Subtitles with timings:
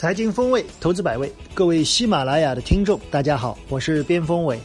[0.00, 4.58] 财经风味，投资百味，各位喜马拉雅的听众，大家好，我是边锋伟。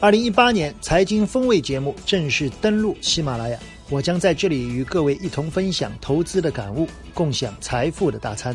[0.00, 3.56] 二零一八年财经风味节目正式登陆喜马拉雅，
[3.88, 8.52] 我将在这里与各位一同分享投资的感悟，共享财富的大餐。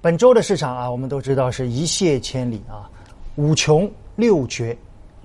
[0.00, 2.88] 本周的市场啊，我们都知道是一泻千里啊，
[3.34, 4.74] 五穷六绝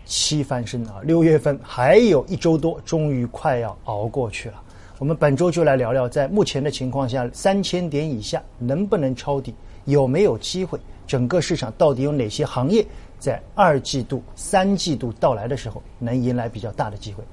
[0.04, 4.61] 七翻身啊，六月份还有一周多，终于快要熬过去了。
[5.00, 10.77] 我们本周就来聊聊，在目前的情况下，三千点以下能不能抄底，有没有机会？
[11.07, 12.85] 整个市场到底有哪些行业
[13.17, 17.23] 在二季度、三季度到来的时候能迎来比较大的机会？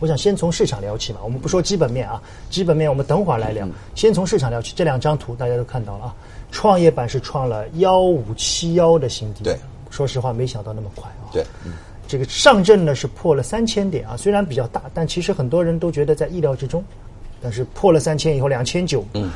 [0.00, 3.64] 我想先从市场聊起吧，我们不说基本面啊，基本面我们等会儿来聊。
[3.94, 6.16] 先从市场聊起，这两张图大家都看到了啊，
[6.50, 9.44] 创业板是创了幺五七幺的新低。
[9.44, 9.56] 对，
[9.88, 11.30] 说实话没想到那么快啊。
[11.32, 11.46] 对，
[12.06, 16.82] 这个上证呢是破了三千点啊，虽然比较大，但其实很多人都觉得在意料之中。
[17.42, 19.04] 但是破了三千以后，两千九。
[19.12, 19.30] 嗯，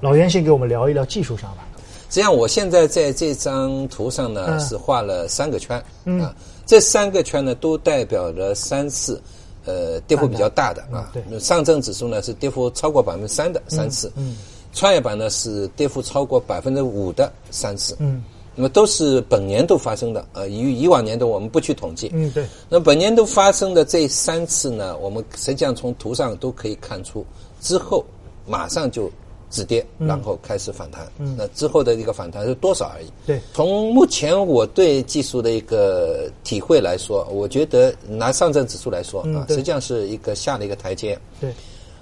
[0.00, 1.66] 老袁先给我们聊一聊技术上吧。
[2.08, 5.76] 实际上，我现在在这张图上呢是画了三个圈，
[6.18, 9.22] 啊，这三个圈呢都代表了三次，
[9.66, 11.10] 呃，跌幅比较大的啊。
[11.12, 11.38] 对。
[11.38, 14.36] 上证指数呢是跌幅超过百分之三的三次，嗯，
[14.72, 18.24] 创业板呢是跌幅超过百分之五的三次，嗯，
[18.60, 22.44] 那么都是本年度发生的，呃，以以往年度我们不去统计，嗯，对。
[22.68, 27.24] 那本年度发生的这三次呢，我们实际上从图上都可以看出，
[27.62, 28.04] 之后
[28.46, 29.10] 马上就。
[29.52, 31.04] 止跌，然后开始反弹。
[31.18, 33.06] 嗯，那之后的一个反弹是多少而已。
[33.26, 41.18] 对，从目前我对技术的一个体会来说，我觉得拿上证指数来说啊，实际上是一个下了一个台阶。
[41.40, 41.52] 对，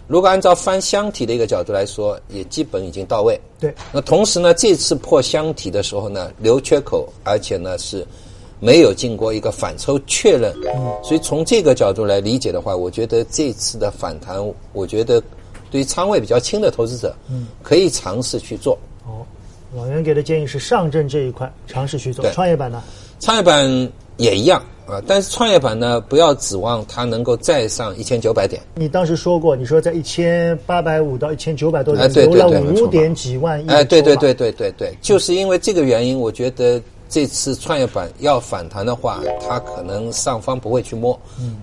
[0.09, 3.41] 如果按照翻箱体的一个角度来说，也基本已经到位。
[3.61, 8.05] 对，那同时呢，这次破箱体的时候呢，留缺口，而且呢是
[8.59, 10.53] 没有经过一个反抽确认。
[10.65, 14.37] 嗯，所以从这个角度来理解的话，我觉得这次的反弹，
[14.73, 15.23] 我觉得。
[15.71, 18.73] 对于仓位比较轻的投资者，嗯，可以尝试去做。
[19.05, 19.21] 哦，
[19.77, 22.25] 老袁给的建议是上证这一块尝试去做。
[22.31, 22.83] 创业板呢？
[23.21, 28.63] 创业板也一样啊，但是创业板呢，不要指望它能够再上一千九百点。
[28.75, 33.69] 你当时说过，你说在一千八百五到一千九百多点，留了五点几万亿。
[33.69, 36.81] 哎，对对对对对对，就是因为这个原因，我觉得。
[37.11, 41.19] 这次创业板要反弹的话，它可能上方不会去摸，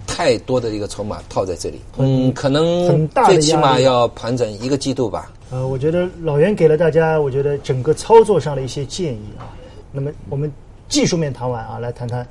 [0.08, 5.31] 太多的一个筹码套在这里，嗯，可能最起码要盘整一个季度吧。
[5.52, 9.53] 呃，我觉得老袁给了大家，我觉得整个操作上的一些建议啊。
[9.91, 10.52] 那么我们
[10.90, 12.28] 技术面谈完啊，来谈谈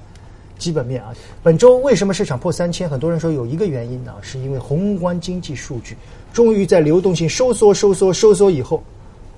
[0.58, 1.14] 基本面啊。
[1.42, 2.88] 本周为什么市场破三千？
[2.88, 5.96] 很多人说有一个原因呢，是因为宏观经济数据
[6.32, 8.82] 终于在流动性收缩、收缩、收缩以后。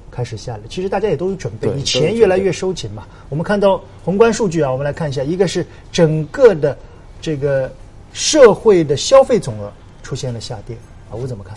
[0.08, 3.06] 开始下来，其实大家也都有准备，你钱越来越收紧嘛。
[3.28, 6.78] 我们看到宏观数据啊，我们来看一下，一个是整个的
[7.20, 7.70] 这个
[8.14, 9.70] 社会的消费总额
[10.02, 10.74] 出现了下跌
[11.10, 11.54] 啊，我怎么看？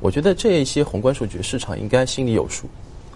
[0.00, 2.66] 我觉得这一些宏观数据市场应该心里有数，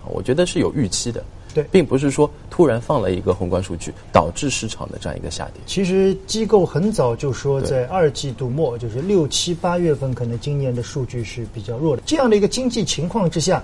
[0.04, 1.24] 我觉得是有预期的，
[1.62, 5.62] 对，并不是说突然放了一个宏观数据导致市场的这样一个下跌。
[5.66, 12.02] 其实机构很早就说，在二季度末，就是六七八月份，可能今年的数据是比较弱的。
[12.04, 13.62] 这样的一个经济情况之下。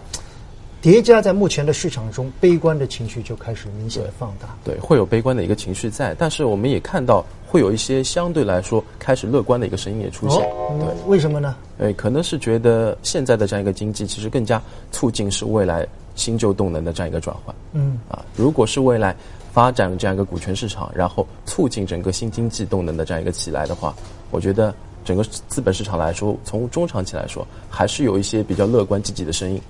[0.81, 4.49] 叠加在目前的市场中，悲观的情绪就开始明显的放大。
[4.65, 10.41] 对，会有悲观的一个情绪在，但是我们也看到会有一些相对来说开始乐观的一个声音也出现。
[10.81, 11.55] 对，为什么呢？
[11.79, 14.61] 诶，可能是觉得现在的这样一个经济其实更加
[14.91, 17.55] 促进是未来新旧动能的这样一个转换。
[17.73, 19.15] 嗯，啊，如果是未来
[19.53, 23.95] 发展这样一个股权市场，然后促进整个新经济动能的这样一个起来的话，
[24.31, 24.75] 我觉得
[25.05, 29.61] 整个资本市场来说，从中长期来说，还是有一些比较乐观积极的声音。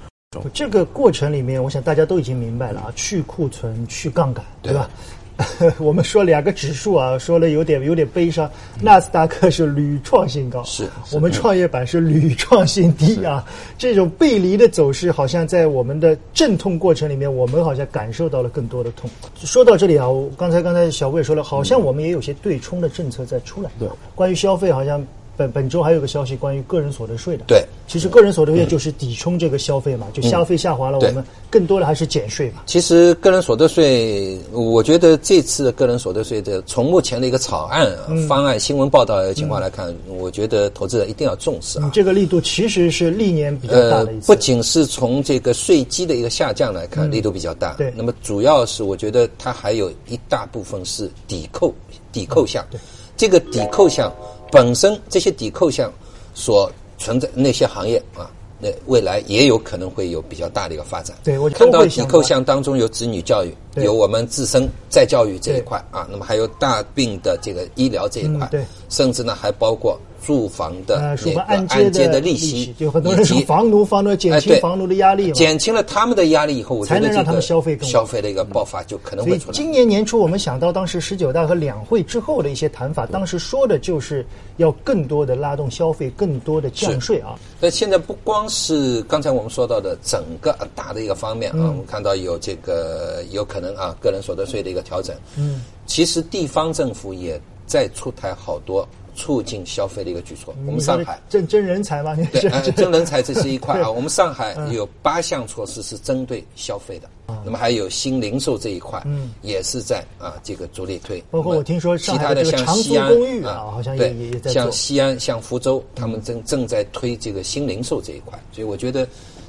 [0.54, 4.88] 这个过程里面，我想大家都已经明白了啊，去库存、去杠杆，对吧？
[5.78, 8.50] 我们说两个指数啊，说了有点有点悲伤。
[8.80, 13.44] 纳斯达克是屡创新高，是我们创业板是屡创新低啊。
[13.76, 19.08] 这种背离的走势，好像在我们的阵痛过程里面，我们好像感受到了更多的痛。
[19.36, 23.70] 说到这里啊，我刚才刚才小魏说了，好像我们也有些对冲的政策在出来。
[23.78, 25.04] 对，关于消费，好像。
[25.36, 27.44] 本本周还有个消息，关于个人所得税的。
[27.46, 32.62] 对，其实个人所得税就是抵冲这个消费嘛，就消费下滑了，我们更多的还是减税嘛。
[32.66, 37.90] 其实个人所得税，我觉得这次个人所得税的，从目前的一个草案
[38.28, 41.90] 方案、新闻报道的情况来看，我觉得投资者一定要重视啊。
[41.94, 44.26] 这个力度其实是历年比较大的一次。
[44.26, 47.72] 不仅是从这个税基的一个下降来看，力度比较大。
[47.74, 47.92] 对。
[47.96, 51.74] 那么主要是我觉得它还有一大部分是抵扣，
[52.12, 52.62] 抵扣项。
[52.70, 52.78] 对。
[53.16, 54.12] 这个抵扣项。
[54.52, 55.90] 本身这些抵扣项
[56.34, 61.16] 所存在那些行业啊，那未来也有可能会有比较大的一个发展。
[61.24, 75.32] 对我看到抵扣项当中有子女教育，有我们自身再教育这一块啊，那么还有大病的这个医疗这一块，对，甚至呢还包括住房的呃，那个按按揭的利息，就很多人说房奴房奴减轻房奴的压力嘛。
[75.34, 79.52] 减轻了他们的压力以后，才能让他们消费更消费的一个爆发就可能会出来。
[79.52, 84.24] 今年年初，我们想到当时十九大和两会之后的一些谈法，当时说的就是
[84.58, 87.34] 要更多的拉动消费，更多的降税啊。
[87.60, 100.54] 那现在不光是刚才我们说到的整个大的一个方面啊，嗯我们看到有这个有可能啊个人所得税的一个调整，嗯，其实地方政府也在出台好多促进消费的一个举措。
[100.66, 103.90] 我们上海真真人才吗，你对，是呃，真人才这是一块啊。
[103.92, 107.08] 我们上海有八项措施是针对消费的，
[107.44, 111.22] 那么还有新零售这一块，嗯，也是在啊这个着力推。
[111.30, 119.06] 包括我听说其上海他的像的这个长租西安公寓啊啊，好像也也也在做像西安、像福州，他们正正在推这个新零售这一块，所以我觉得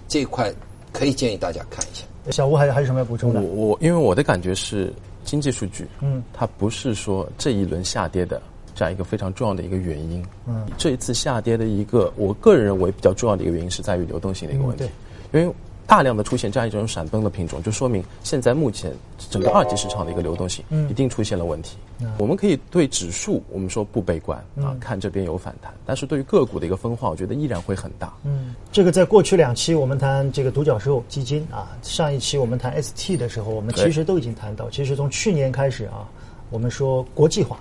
[0.08, 0.54] 这一块
[0.92, 2.04] 可以建议大家看一下。
[2.32, 3.68] 小吴还有还有什么要补充的我？
[3.68, 4.94] 我因为我的感觉是
[5.26, 8.42] 经济数据，嗯，它不是说这一轮下跌的
[8.76, 10.26] 这样一个非常重要的一个原因。
[10.48, 14.84] 嗯，这一次下跌的一个，我个人认为比较重要的一个原因是在于流动性的一个问题，
[15.32, 15.54] 因为。
[15.86, 18.94] 大量的出现这样一种闪崩的品种，就说明现在目前
[19.30, 21.76] 整个二级市场的一个流动性一定出现了问题。
[22.18, 28.14] 我们可以对指数我们说不悲观啊，看这边有反弹，但是对于个股的一个分化，我觉得依然会很大。
[28.24, 36.08] 嗯，这个在过去两期我们谈这个独角兽基金啊，上一期我们谈 ST 的时候，我们其实都已经谈到，其实从去年开始啊，
[36.50, 37.60] 我们说国际化。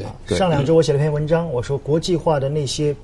[0.00, 2.94] 对啊，对上两周我写了篇文章，我说国际化的那些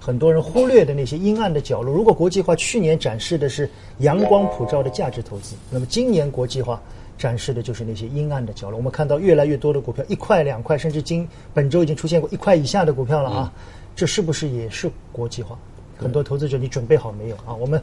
[0.00, 1.94] 很多人忽略的那些阴暗的角落。
[1.94, 3.68] 如果国际化去年展示的是
[3.98, 6.80] 阳光普照的价值投资，那么今年国际化
[7.18, 8.76] 展示的就是那些阴暗的角落。
[8.76, 13.52] 我们看到越来越多的股票一块两块，甚至今本周已经出现过一块以下的股票了啊，
[13.96, 15.58] 这是不是也是国际化？
[15.96, 17.54] 很多投资者，你准备好没有啊？
[17.54, 17.80] 我们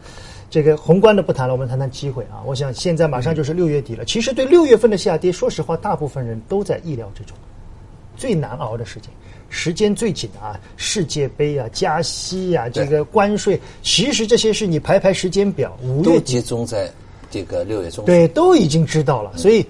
[0.49, 2.43] 这个宏观的不谈了，我们谈谈机会啊。
[2.45, 7.35] 我想现在马上就是六月底了，其实对六月份的下跌，说实话，大部分人都在意料之中。
[8.21, 9.09] 最难熬的事情，
[9.49, 16.87] 时间最紧啊，世界杯啊，加息啊，这个关税，其实这些是你排排时间表，五都月底集中在
[17.31, 18.05] 这个六月中旬。
[18.05, 19.65] 对都已经知道了，所以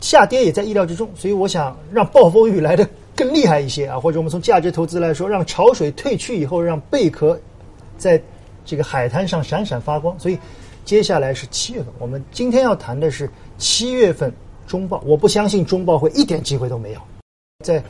[0.00, 1.08] 下跌也在意料之中。
[1.16, 2.86] 所以我想让暴风雨来的
[3.16, 7.40] 更厉害一些啊，或者我们从价值投资来说，让潮水退去以后，让贝壳
[7.96, 8.20] 在
[8.66, 10.14] 这个海滩上闪闪发光。
[10.20, 10.38] 所以
[10.84, 14.30] 接下来是七月份，我们今天要谈的是七月份
[14.66, 15.02] 中报。
[15.06, 17.00] 我不相信中报会一点机会都没有，
[17.64, 17.82] 在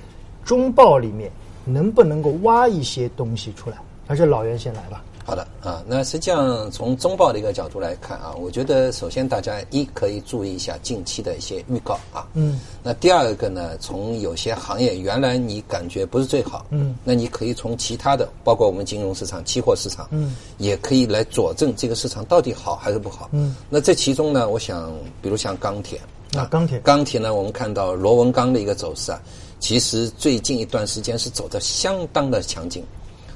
[0.46, 1.30] 中报里面
[1.66, 3.76] 能不能够挖一些东西出来？
[4.06, 5.04] 还是老袁先来吧。
[5.26, 24.90] 好的啊，那实际上从中报的一个角度来看啊，我觉得首先大家一可以注意一下近期的一些预告啊，嗯，那第二个呢，从有些行业原来你感觉不是最好，嗯，那你可以从其他的，包括我们金融市场、期货市场，嗯，也可以来佐证这个市场到底好还是不好，嗯，那这其中呢，我想
[25.20, 26.00] 比如像钢铁
[26.34, 26.78] 啊钢铁。
[26.78, 29.20] 钢铁呢，我们看到螺纹钢的一个走势啊，
[29.60, 32.84] 其实最近一段时间是走的相当的强劲。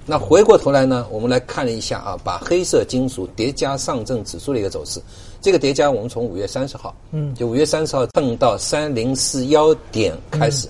[0.05, 5.01] 那回过头来呢，我们来看了一下啊，把黑色金属叠加上证指数的一个走势。
[5.41, 10.69] 这个叠加，我们从五月三十号，嗯就五月三十号碰到三零四幺点开始，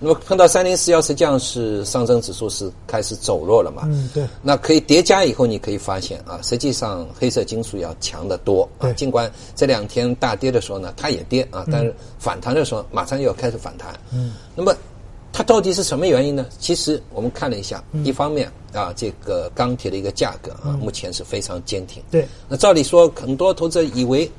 [0.00, 3.82] 那么碰到三零四幺，实际上是上证指数是开始走弱了嘛？
[3.86, 4.26] 嗯，对。
[4.42, 8.92] 那可以叠加以后，你可以发现啊，实际上黑色金属要强得多啊。
[8.94, 13.94] 尽管这两天大跌的时候呢，它也跌啊，但是反弹的时候马上又要开始反弹。
[14.12, 14.74] 嗯，那么
[15.32, 16.46] 它到底是什么原因呢？
[16.58, 22.02] 其实我们看了一下，一方面啊，这个钢铁的一个价格啊，目前是非常坚挺。
[22.10, 24.30] 对，那照理说，很多投资者以为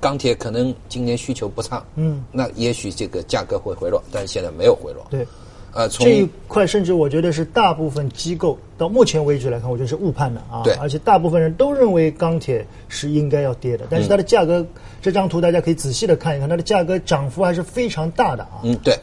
[0.00, 5.06] 钢铁可能今年需求不差，嗯，那也许这个价格会回落，但是现在没有回落。
[5.08, 5.24] 对，
[5.72, 10.62] 呃，从这一块甚至我觉得是大部分机构到目前为止来看，我觉得是误判的啊。
[10.64, 14.66] 对而且大部分人都认为钢铁是应该要跌的，但是它的价格，
[15.00, 18.60] 这张图大家可以仔细的看一看，它的价格涨幅还是非常大的啊。
[18.64, 18.98] 嗯，对，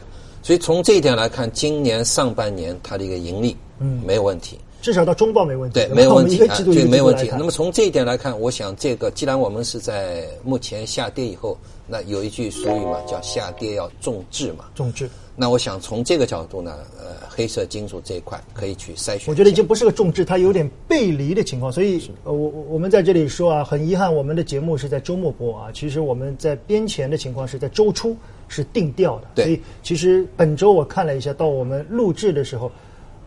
[0.48, 4.58] 所以从这一点来看，今年上半年它的一个盈利，嗯，没有问题。
[4.82, 7.28] 至少到中报没问题，对，没有问题啊对，个没有问题。
[7.32, 14.70] 那么从这一点来看，我想这个既然我们是在目前下跌以后，那有一句俗语嘛，叫下跌要重质嘛。
[14.74, 19.26] 重质，那我想从这个角度呢，呃，黑色金属这一块可以去筛选。
[19.28, 21.70] 我觉得已经不是个重质，它有点背离的情况。
[21.70, 25.70] 所以，呃我我我们在这里说啊，很遗憾，我们的节目是在周末播啊。
[25.74, 28.16] 其实我们在编前的情况是在周初
[28.48, 32.72] 是定调的，所以其实本周我看了一下，到我们录制的时候。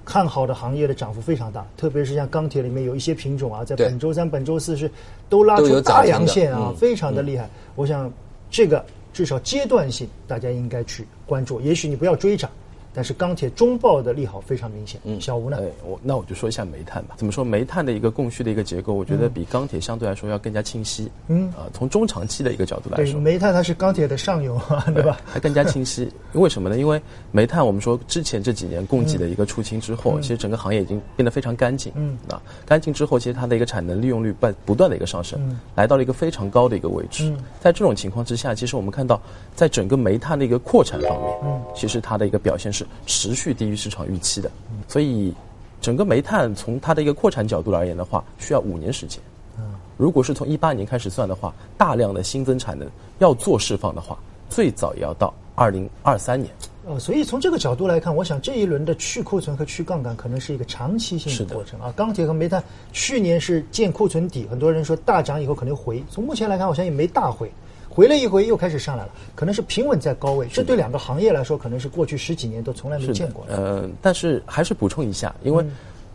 [0.03, 4.91] 看好的行业的涨幅非常大，特别是像钢铁里面有一些品种啊，在本周三、本周四是
[5.29, 7.49] 都拉出大阳线啊，嗯非常的厉害。
[7.77, 8.11] 我想
[8.51, 12.51] 这个至少阶段性大家应该去关注，也许你不要追涨，
[12.93, 15.01] 但是钢铁中报的利好非常明显。
[15.05, 15.59] 嗯，小吴呢？
[15.61, 17.15] 哎，我那我就说一下煤炭吧。
[17.17, 17.45] 怎么说？
[17.45, 21.11] 煤炭的一个供需的一个结构，我觉得比钢铁相对来说要更加清晰。
[21.29, 24.61] 嗯，啊，从中长期的一个角度来说，煤炭它是钢铁的上游，
[24.95, 25.21] 对吧？
[25.33, 26.11] 它更加清晰。
[26.33, 26.79] 为什么呢？
[26.79, 27.01] 因为
[27.33, 31.93] 煤炭，我们说之前这几年供给的一个出清之后，其实整个行业已经变得非常干净。
[31.97, 37.33] 嗯，啊，干净之后，其实它的一个产能利用率不不断的一个上升，来到了一个非常高的一个位置。
[37.61, 39.21] 在这种情况之下，其实我们看到，
[39.55, 44.51] 在整个煤炭的一个扩产方面，嗯，其实它的一个表现是持续低于市场预期的。
[44.89, 45.35] 所以，
[45.81, 49.21] 整个煤炭从它的一个扩产角度而言的话，需要五年时间。
[49.59, 54.19] 嗯，如果是从一八年开始算的话，大量的新增产能要做释放的话，
[54.49, 56.53] 最早也要到二零二三年。
[56.87, 61.93] 呃，所以从这个角度来看，我想这一轮的去库存和去杠杆可能是一个长期性的过程啊。
[61.95, 67.53] 钢铁和煤炭去年是见库存底，很多人说大涨以后可能回，从目前来看好像也没大回，
[67.91, 70.47] 回了一回又开始上来了，可能是平稳在高位。
[70.51, 73.57] 这对两个行业来说，可能是过去十几年都从来没见过的。
[73.57, 75.65] 呃，但是还是补充一下，因为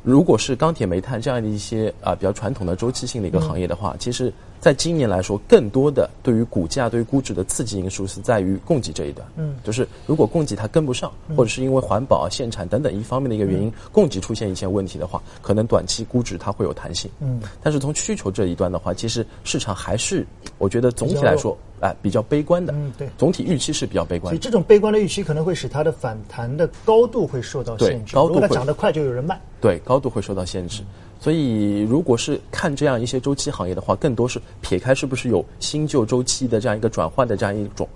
[0.01, 4.33] 如果是钢铁、煤炭这样的一些啊比较传统的周期性的一个行业的话，其实。
[4.59, 9.27] 在今年来说，更多的对于股价、对于估值的刺激因素是在于供给这一端。
[9.35, 17.11] 嗯，就是如果供给它跟不上，或者是因为环保、限产等等一方面的一个原因，供给出现一些问题的话，可能短期估值它会有弹性。
[17.19, 20.25] 嗯，但是从需求这一端的话，其实市场还是
[20.57, 22.73] 我觉得总体来说，哎，比较悲观的。
[22.73, 24.31] 嗯，对，总体预期是比较悲观。
[24.31, 28.15] 所以这种悲观的预期可能会使它的反弹的高度会受到限制。
[28.15, 29.39] 高度它涨得快，就有人卖。
[29.61, 30.81] 对，高度会受到限制。
[31.19, 37.87] 所以，如果是看这样一些周期行业的话，更多是撇开是不是有新旧周期的这样一个转换的这样一种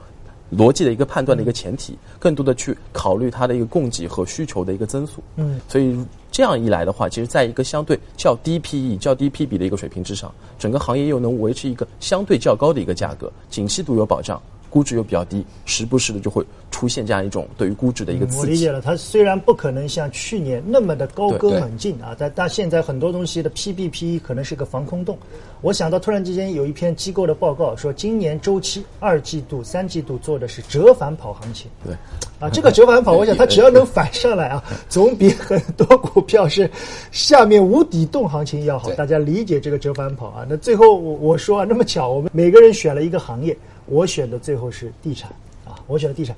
[0.51, 5.21] 逻辑的一个判断的一个前提，更多的去考虑它的一个供给和需求的一个增速。
[5.35, 5.95] 嗯，所以
[6.31, 14.41] 这样一来的话，其实在一个相对较低 PE、较低 P 比的一个水平之上，整个行业又能维持一个相对较高的一个价格，景气度有保障。
[14.69, 18.39] 估值又比较低，时不时的就会出现这样一种对于估值的一个刺激。
[18.39, 25.17] 我理解了，它虽然不可能像去年那么的高歌猛进啊，但但现在很多东西的 PBP 可能是个防空洞。
[25.61, 31.69] 我想到突然之间有一篇机构的报告说，今年周期二季度、三季度做的是折返跑行情。
[31.83, 31.93] 对，
[32.39, 36.69] 啊，这个折返跑，我想它只要能反上来啊， 总比很多股票是
[37.11, 38.89] 下面无底洞行情要好。
[38.91, 40.45] 大家理解这个折返跑啊？
[40.47, 43.57] 那最后我我说啊，那么巧，我们每个人选了一个行业。
[43.89, 45.31] 我选的最后是地产，
[45.65, 46.35] 啊，我选的地产。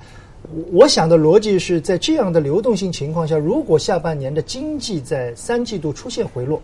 [0.71, 6.59] 我想的逻辑是在这样的流动性情况下，如果下半年的经济在三季度出现回落，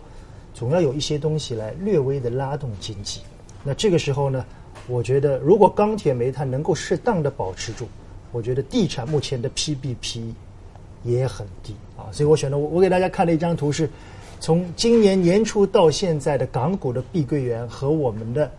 [0.52, 3.20] 总要有一些东西来略微的拉动经济。
[3.62, 4.44] 那这个时候呢，
[4.88, 7.86] 我觉得如果钢铁、煤炭能够适当的保持住，
[8.32, 10.32] 我觉得地产目前的 PBP
[11.04, 12.10] 也很低啊。
[12.10, 13.88] 所以我选的我我给大家看了一张图，是
[14.40, 18.50] 从今年年初到现在的港股的碧桂园和我们的。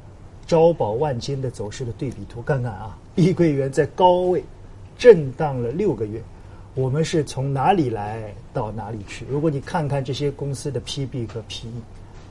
[0.50, 4.44] 招宝万金的走势的对比图，看看啊，碧桂园在高位
[4.98, 6.20] 震荡了六个月，
[6.74, 9.27] 我们是从哪里来到哪里去？
[9.29, 11.68] 如果你看看这些公司的 PB 和 PE，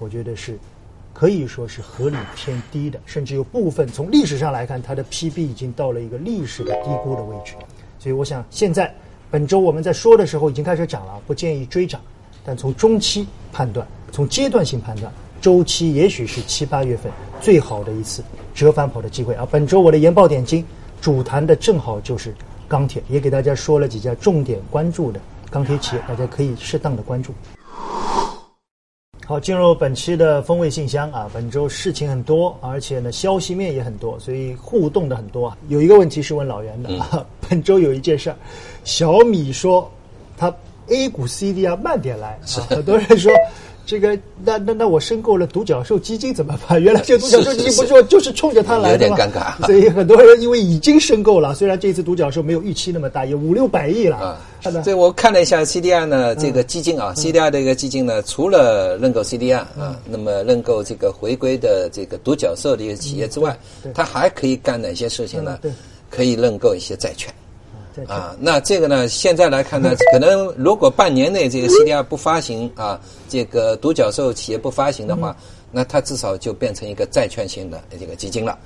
[0.01, 0.59] 我觉得是
[1.15, 7.55] 可以说是合理偏低的，甚至有部分从历史上来看，它的 PB 已经到了一个历史的低估的位置。
[8.01, 8.93] 所以我想，现在
[9.31, 12.01] 本周我们在说的时候已经开始涨了，不建议追涨，
[12.45, 15.13] 但从中期判断，从阶段性判断。
[15.41, 18.23] 周期也许是七八月份最好的一次
[18.55, 19.47] 折返跑的机会啊！
[19.51, 20.65] 本周我的研报点睛
[21.01, 22.35] 主谈的正好就是
[22.67, 27.33] 钢铁，也给大家说了几家重点关注的钢铁企业，大家可以适当的关注。
[29.25, 31.31] 好，进入本期的风味信箱啊！
[31.33, 35.57] 本周事情很多，而且呢消息面也很多，所以互动的很多啊。
[35.69, 38.37] 有一个问题是问老袁的啊， 本周有一件事儿，
[38.83, 39.89] 小米说
[40.37, 40.53] 它
[40.89, 43.33] A 股 CDR 慢点来，很多人说。
[43.89, 44.15] 这个
[44.45, 46.81] 那那那我申购了独角兽基金怎么办？
[46.81, 49.17] 原来这个独角兽基金不是说就是冲着它来的吗？
[49.17, 49.65] 有点尴尬。
[49.65, 54.19] 所以很多人因为已经申购了，虽然这次独角兽没有预期那么大，有五六百亿了。
[54.19, 54.37] 啊，
[54.85, 63.59] 所以我看了一下 CDR 呢，这个基金啊，CDR 的一个基金呢，除了认购 CDR 啊，那么认购这个回归的这个独角兽的一个企业之外，
[63.95, 65.59] 它还可以干哪些事情呢？
[66.11, 67.33] 可以认购一些债券。
[68.07, 69.09] 啊，那这个呢？
[69.09, 75.37] 现在来看呢， 可能如果半年内这个 CDR 不发行啊，这个独角兽企业不发行的话，
[75.73, 78.59] 那它至少就变成一个债券型的这个基金了。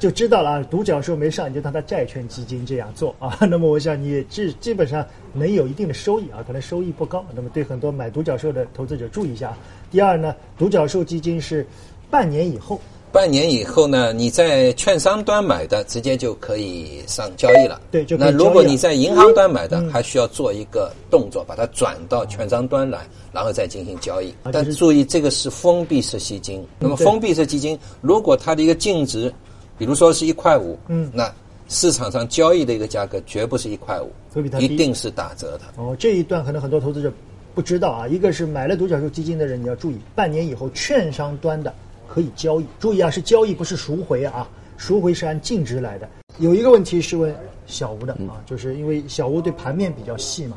[0.00, 3.38] 就知道了啊，独角兽没上，你就当它债券基金这样做 啊。
[3.42, 7.24] 那么我想你基基本上能有一定的收益啊，可能收益不高。
[7.34, 9.56] 那么对很多买独角兽的投资者注意一下。
[9.90, 11.66] 第二呢，独角兽基金是
[12.10, 12.80] 半年以后。
[13.14, 17.80] 半年以后呢，你在券商端买的直接就可以上交易了。
[17.88, 24.34] 对，就那如果你在银行端买的，还需要做一个动作，把它转到券商端来，然后再进行交易。
[24.50, 26.66] 但注意，这个是封闭式基金。
[26.80, 29.32] 那么封闭式基金，如果它的一个净值，
[29.78, 31.32] 比如说是一块五，嗯，那
[31.68, 34.10] 市场上交易的一个价格绝不是一块五
[34.58, 35.60] 一定是打折的。
[35.76, 37.12] 哦，这一段可能很多投资者
[37.54, 38.08] 不知道啊。
[38.08, 41.72] 一个是买了独角兽基金的人，你要注意，半年以后券商端的
[42.08, 46.08] 可以交易，注意啊，是交易不是赎回啊，赎回是按净值来的。
[46.38, 47.34] 有一个问题是问
[47.66, 50.56] 小吴的啊，就是因为小吴对盘面比较细嘛，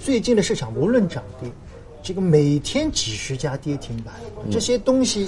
[0.00, 1.50] 最近的市场无论涨跌，
[2.02, 4.14] 这个每天几十家跌停板，
[4.50, 5.26] 这些东西。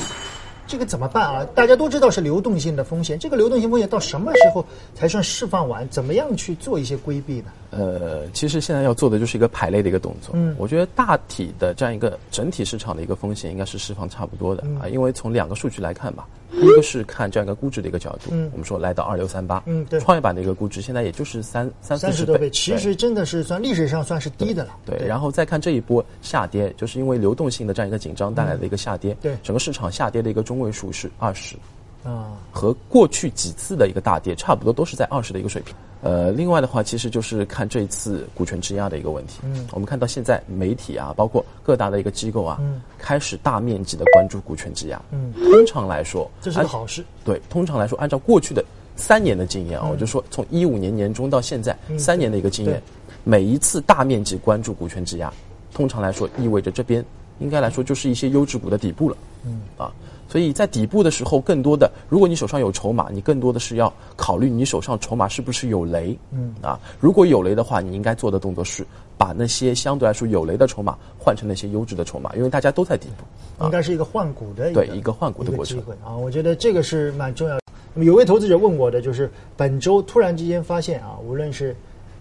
[0.66, 1.46] 这个怎么办啊？
[1.54, 4.64] 大家都知道是流动性的风险，这个流动性风险到什么时候
[4.94, 5.86] 才算释放完？
[5.88, 7.46] 怎么样去做一些规避呢？
[7.70, 10.30] 呃，其实现在要做的就是一个排类的一个动作。
[10.34, 24.76] 嗯，我觉得大体的这样一个整体市场的一个风险应该是释放差不多的啊，因为从两个数据来看吧，一个是看这样一个估值的一个角度，嗯，我们说来到二六三八，嗯，对，创业板的一个估值现在也就是三三三十多倍，其实真的是算历史上算是低的了。
[24.84, 31.56] 对，然后再看这一波下跌，就是因为流动性的这样一个紧张带来的一个下跌，对，整个市场下跌的一个中位数是二十。
[32.04, 35.72] 啊，和过去几次的一个大跌差不多，都是在二十的一个水平。
[36.02, 39.38] 呃，另外的话，其实就是看这一次股权质押的一个问题。
[39.44, 45.00] 嗯，我们看到现在媒体啊，包括各大的一个机构啊，嗯，开始大面积的关注股权质押。
[45.12, 47.04] 嗯，通常来说，这是个好事。
[47.24, 48.64] 对，通常来说，按照过去的
[48.96, 52.82] 三年的经验啊，我就说从一五年年中到现在三年的一个经验，
[53.22, 55.32] 每一次大面积关注股权质押，
[55.72, 57.04] 通常来说意味着这边
[57.38, 59.16] 应该来说就是一些优质股的底部了。
[59.44, 59.92] 嗯，啊。
[60.28, 66.18] 所以在底部的时候，更多的，如果你手上有筹码，你更多的是要考虑你手上筹码是不是有雷。
[66.30, 68.86] 嗯啊，如果有雷的话，你应该做的动作是
[69.18, 76.16] 把那些相对来说有雷的筹码换成那些优质的筹码，因为大家都在底部，应该是一个换股的对一个换股的过程啊。
[76.16, 77.58] 我觉得这个是蛮重要。
[77.92, 81.76] 那么有位投资者问我的就是，本周突然之间发现啊，无论是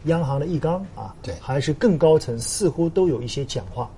[0.05, 3.89] 央行的易纲啊，对，还是更高层，似乎都有一些讲话。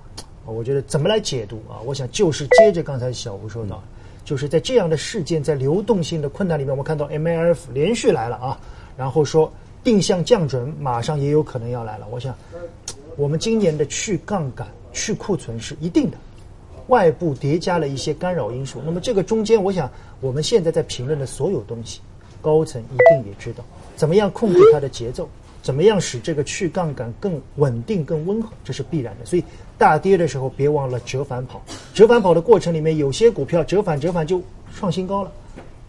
[0.45, 1.79] 我觉得怎么来解读啊？
[1.85, 3.81] 我想就是接着刚才小吴说到。
[4.25, 8.57] 就是在这样的事件，在流动性的困难里面，我们看到 MLF 连续来了啊，
[8.95, 9.51] 然后说
[9.83, 12.07] 定向降准马上也有可能要来了。
[12.09, 12.33] 我想，
[13.17, 16.17] 我们今年的去杠杆、去库存是一定的，
[16.87, 18.81] 外部叠加了一些干扰因素。
[18.85, 21.99] 那么这个中间，我想我们现在在评论的所有东西，
[22.41, 23.65] 高层一定也知道
[23.97, 25.27] 怎么样控制它的节奏。
[25.63, 29.25] 怎么样使这个去杠杆更稳定、更温和，这是必然的。
[29.25, 29.43] 所以
[29.77, 31.59] 大跌的时候，别忘了折返跑。
[31.93, 34.43] 折返跑的过程里面，有些股票折返折返就
[34.75, 35.31] 创新高了，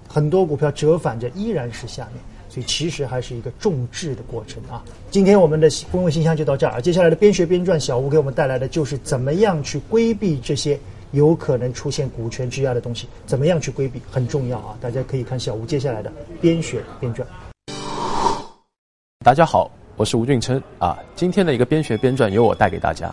[0.08, 2.22] 很多股票折返着依然是下面。
[2.48, 4.84] 所以其实还是一个重质的过程啊。
[5.10, 10.78] 今天我们的公共信箱就到这儿，接下来的边学边赚，小吴给我们带来的就是怎么样去规避这些
[11.10, 14.78] 有可能出现股权质押的东西，怎么样去规避很重要啊。
[14.80, 17.26] 大家可以看小吴接下来的边学边赚。
[19.24, 20.98] 大家好，我是吴俊琛啊。
[21.16, 23.10] 今天的一个边学边赚由我带给大家。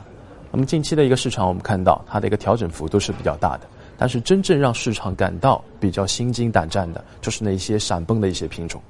[0.51, 3.61] 那么近期的一个市场，我们看到它的一个调整幅度是比较大的，
[3.97, 8.81] 但是真正让市场感到比较心惊胆战的，就是那些闪崩的一些品种。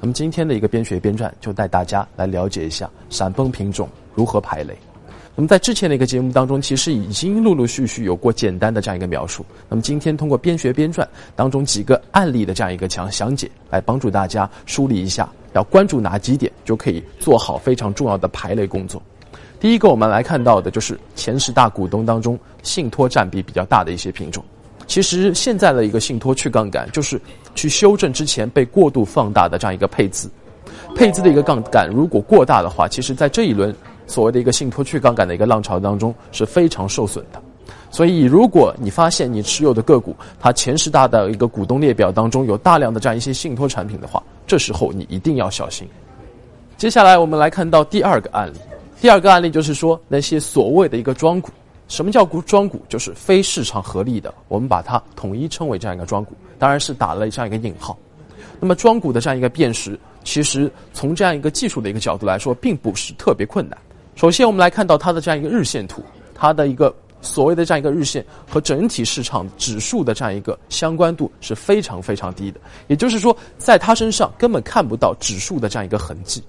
[0.00, 4.76] 那么今天的一个边学边赚，就带大家来了解一下闪崩品种如何排雷。
[5.36, 9.46] 那么在之前的一个节目当中，其实已经陆陆续续有过简单的这样一个描述。
[9.68, 15.28] 那么今天通过边学边赚当中几个案例的这样一个讲详解，来帮助大家梳理一下。
[15.54, 19.00] 要关注哪几点，就可以做好非常重要的排雷工作。
[19.58, 24.44] 第一个，我们来看到的就是前十大股东当中信托占比比较大的一些品种。
[24.86, 27.18] 其实现在的一个信托去杠杆，就是
[27.54, 30.28] 去修正之前被过度放大的这样一个配资。
[30.94, 33.74] 配资的一个杠杆如果过大的话，其实在这一轮
[34.06, 37.40] 所谓的一个信托去杠杆的一个浪潮当中是非常受损的。
[37.94, 45.86] 所以，如果你发现你持有的个股它前十大的一个股东列表当中有大量的这样一些信托产品的话，这时候你一定要小心。
[46.76, 48.56] 接下来我们来看到第二个案例，
[49.00, 51.50] 第二个案例就是说那些所谓的一个庄股，
[51.86, 52.82] 什么叫股庄股？
[52.88, 57.96] 就是非市场合力的，我们把它统一称为这样一个庄股，当然是打了这样一个引号。
[58.58, 63.78] 那么庄股的这样一个辨识，其实从这样一个技术的一个角度来说，并不是特别困难。
[64.16, 66.02] 首先，我们来看到它的这样一个日线图，
[66.34, 66.92] 它的一个。
[67.24, 76.44] 所谓的这样一个日线和整体市场指数的这样一个相关度是非常非常低的，也就是说，在它身上根本看不到指数的这样一个痕迹。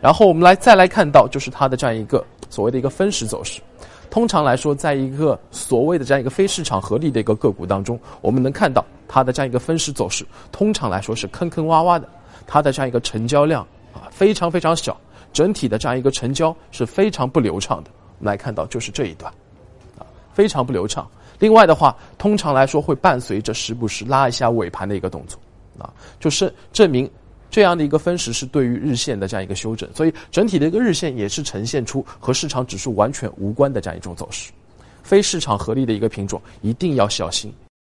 [0.00, 3.60] 然后我们来再来看到，就是它的这样一个所谓的一个分时走势。
[4.10, 12.08] 通常来说，在一个所谓的这样一个非市场合力的一个个股当中，我们能看到它的这样一个分时走势，通常来说是坑坑洼洼的，
[12.46, 14.98] 它的这样一个成交量啊非常非常小，
[15.32, 17.90] 整体的这样一个成交是非常不流畅的。
[18.18, 19.32] 我们来看到就是这一段。
[20.32, 21.08] 非常不流畅。
[21.38, 25.40] 另外的话，通常来说会伴随着时不时拉一下尾盘的一个动作，
[25.78, 27.10] 啊，就是证明
[27.50, 29.88] 这样的一个分时是对于日线的这样一个修正。
[29.94, 34.52] 所以整体的一个日线也是呈现出和市场指数完全无关的这样一种走势。
[35.02, 37.52] 非市场合力的一个品种一定要小心。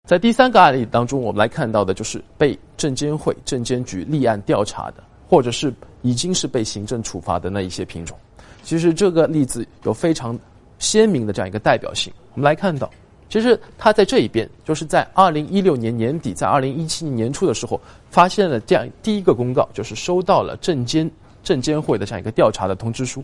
[0.08, 8.18] 在第三个案例当中，我们来看到的就是被证监会、证监局立案调查的或者是已经是被行政处罚的那一些品种。
[8.64, 10.38] 其实这个例子有非常
[10.82, 12.12] 鲜明的这样一个代表性。
[12.34, 12.92] 我们来看到，
[13.30, 21.10] 其实他在这一边，就是在二零一六年年底，在二零一七年年初的时候，发现了这样第一个公告，就是收到了证监
[21.44, 23.24] 证监会的这样一个调查的通知书。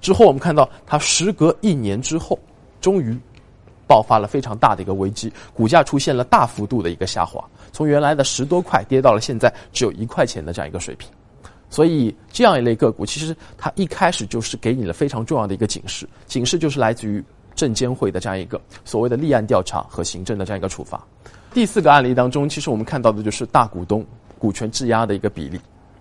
[0.00, 2.38] 之后我们看到，它时隔一年之后，
[2.80, 3.18] 终于
[3.86, 11.08] 爆发了非常大的一个危机，股价出现了大幅度的一个下滑，从原来的十多块跌到了现在只有一块钱的这样一个水平。
[11.70, 17.22] 所以这样一类个股，其实它一开始就是给你了非常重要的一个警示，警示就是来自于
[17.54, 21.04] 证监会的这样一个所谓的立案调查和行政的这样一个处罚。
[21.52, 24.04] 第四个案例当中，其实我们看到的就是大股东
[24.38, 25.58] 股权质押的一个比例，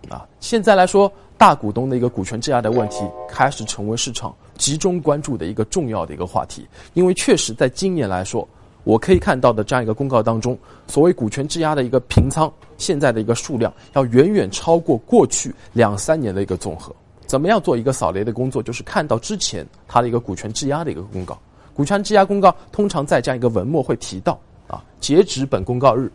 [0.10, 1.12] 啊，现在来说。
[1.40, 8.50] 大股东的一个股权质押的问题开始成为市场集中关注的一个重要的一个话题，因为确实在今年来说，
[8.88, 16.96] 我可以看到的这样一个公告当中，所谓股权质押的一个平仓，现在的一个数量要远远超过过去两三年的一个总和。
[17.26, 18.64] 怎么样做一个扫雷的工作？
[18.64, 21.38] 就是看到之前它的一个股权质押的一个公告，
[21.74, 26.10] 股权质押公告通常在这样一个文末会提到啊，截止本公告日。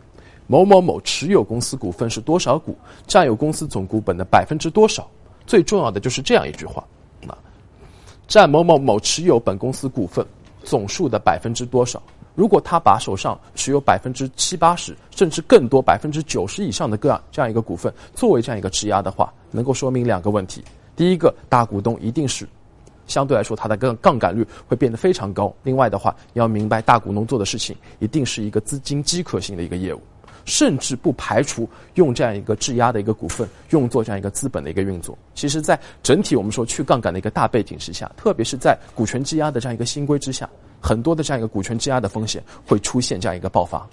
[0.47, 2.75] 某某某持有公司股份是多少股？
[3.05, 5.07] 占有公司总股本的百分之多少？
[5.45, 6.83] 最重要的就是这样一句话：
[7.27, 7.37] 啊，
[8.27, 10.25] 占某某某持有本公司股份
[10.63, 12.01] 总数的百分之多少？
[12.35, 20.63] 如果他把手上持有百分之七八十，甚至更多百分之九十以上的个这样一个股份作为这样一个质押的话，能够说明两个问题：
[20.95, 22.47] 第一个，大股东一定是
[23.07, 30.01] 相对来说他的杠杠杆率会变得非常高；另外的话，你要明白大股东做的事情一定是一个资金饥渴性的一个业务。
[30.45, 35.17] 甚至不排除用这样一个质押的一个股份用作这样一个资本的一个运作。
[35.33, 40.49] 其实，在整体我们说去杠杆的一个大背景之下，特别是在股权质押的这样一个新规之下，
[40.83, 43.87] 很多的这样一个股权质押的风险会出现这样一个爆发。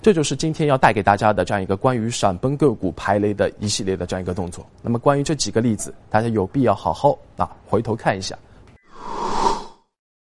[0.00, 4.64] 这就是今天要带给大家的这样一个关于闪崩个股排雷的一系列的这样一个动作。
[4.80, 8.38] 那么，关于这几个例子，大家有必要好好啊回头看一下。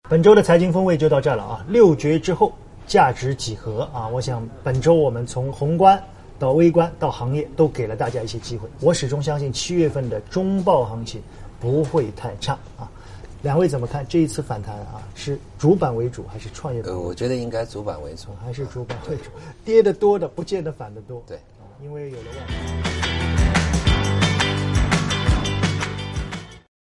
[0.09, 2.51] 本周的财经风味就到这了啊，六绝之后。
[2.87, 4.07] 价值几何啊？
[4.07, 6.03] 我想本周我们从宏观
[6.39, 8.67] 到微观到行业都给了大家一些机会。
[8.81, 11.21] 我始终相信七月份的中报行情
[11.59, 12.89] 不会太差啊。
[13.41, 15.01] 两位怎么看这一次反弹啊？
[15.15, 16.91] 是主板为主还是创业板？
[16.91, 19.23] 呃，我觉得应该主板为主，还是主板为主。
[19.63, 21.23] 跌的多的不见得反的多。
[21.25, 21.39] 对，
[21.81, 23.38] 因为有了外。